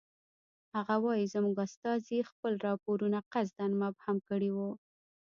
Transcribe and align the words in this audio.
هغه 0.75 0.95
وایي 1.03 1.25
زموږ 1.33 1.55
استازي 1.67 2.19
خپل 2.29 2.53
راپورونه 2.67 3.19
قصداً 3.33 3.65
مبهم 3.83 4.17
کړی 4.29 4.49
وو. 4.55 4.69